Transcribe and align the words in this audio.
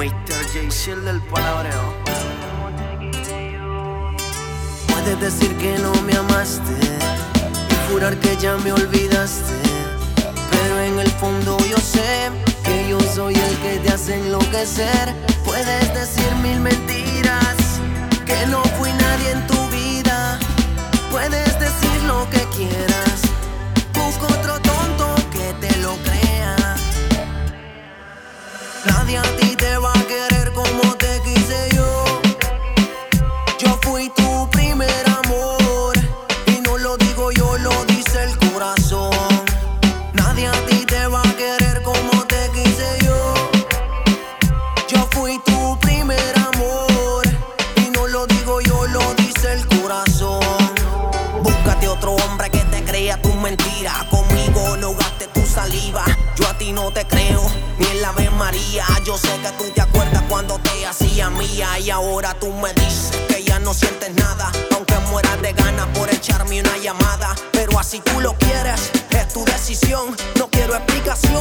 Mr. 0.00 0.46
J. 0.50 0.96
del 1.02 1.20
palabreo. 1.20 1.92
Puedes 4.88 5.20
decir 5.20 5.54
que 5.58 5.76
no 5.78 5.92
me 6.06 6.16
amaste 6.16 6.72
y 6.72 7.92
jurar 7.92 8.16
que 8.16 8.34
ya 8.38 8.56
me 8.56 8.72
olvidaste. 8.72 9.52
Pero 10.52 10.80
en 10.80 11.00
el 11.00 11.10
fondo 11.10 11.58
yo 11.68 11.76
sé 11.76 12.30
que 12.64 12.88
yo 12.88 12.98
soy 13.14 13.34
el 13.34 13.56
que 13.58 13.78
te 13.80 13.92
hace 13.92 14.14
enloquecer. 14.14 15.14
Puedes 15.44 15.92
decir 15.92 16.34
mil 16.42 16.60
mentiras, 16.60 16.99
mentira. 53.40 54.06
Conmigo 54.10 54.76
no 54.76 54.94
gaste 54.94 55.26
tu 55.28 55.44
saliva. 55.46 56.04
Yo 56.36 56.46
a 56.46 56.56
ti 56.56 56.72
no 56.72 56.90
te 56.92 57.06
creo, 57.06 57.42
ni 57.78 57.86
en 57.86 58.02
la 58.02 58.10
Ave 58.10 58.30
María. 58.30 58.84
Yo 59.04 59.16
sé 59.16 59.28
que 59.42 59.50
tú 59.58 59.64
te 59.74 59.80
acuerdas 59.80 60.22
cuando 60.28 60.58
te 60.58 60.86
hacía 60.86 61.30
mía. 61.30 61.78
Y 61.78 61.90
ahora 61.90 62.34
tú 62.38 62.52
me 62.52 62.72
dices 62.74 63.16
que 63.28 63.42
ya 63.42 63.58
no 63.58 63.74
sientes 63.74 64.14
nada. 64.14 64.52
Aunque 64.74 64.94
mueras 65.10 65.40
de 65.42 65.52
ganas 65.52 65.86
por 65.88 66.08
echarme 66.10 66.60
una 66.60 66.76
llamada. 66.78 67.34
Pero 67.52 67.78
así 67.78 68.00
tú 68.00 68.20
lo 68.20 68.34
quieres, 68.34 68.90
es 69.10 69.28
tu 69.32 69.44
decisión. 69.44 70.16
No 70.36 70.48
quiero 70.48 70.74
explicación 70.76 71.39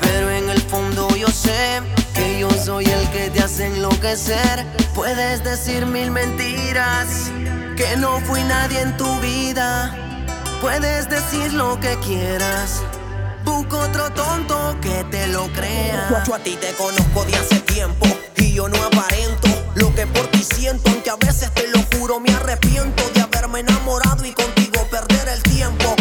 Pero 0.00 0.30
en 0.30 0.50
el 0.50 0.60
fondo 0.62 1.08
yo 1.16 1.28
sé 1.28 1.80
que 2.14 2.38
yo 2.40 2.50
soy 2.50 2.84
el 2.86 3.08
que 3.10 3.30
te 3.30 3.40
hace 3.40 3.66
enloquecer. 3.66 4.66
Puedes 4.94 5.42
decir 5.42 5.86
mil 5.86 6.10
mentiras, 6.10 7.30
que 7.76 7.96
no 7.96 8.20
fui 8.20 8.42
nadie 8.44 8.80
en 8.80 8.96
tu 8.96 9.20
vida. 9.20 9.94
Puedes 10.60 11.08
decir 11.08 11.52
lo 11.52 11.78
que 11.80 11.96
quieras. 11.98 12.82
Busco 13.44 13.78
otro 13.78 14.10
tonto 14.12 14.76
que 14.80 15.04
te 15.10 15.26
lo 15.28 15.52
crea. 15.52 16.24
Yo 16.26 16.34
a 16.34 16.38
ti 16.38 16.56
te 16.60 16.72
conozco 16.74 17.24
de 17.24 17.36
hace 17.36 17.60
tiempo 17.60 18.06
y 18.36 18.54
yo 18.54 18.68
no 18.68 18.82
aparento 18.82 19.48
lo 19.74 19.94
que 19.94 20.06
por 20.06 20.26
ti 20.28 20.42
siento, 20.42 20.90
aunque 20.90 21.10
a 21.10 21.16
veces 21.16 21.52
te 21.52 21.68
lo 21.68 21.78
juro 21.92 22.20
me 22.20 22.32
arrepiento 22.34 23.02
de 23.10 23.20
haberme 23.20 23.60
enamorado 23.60 24.24
y 24.24 24.32
contigo 24.32 24.86
perder 24.90 25.28
el 25.28 25.42
tiempo. 25.42 25.94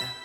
Yo. 0.00 0.21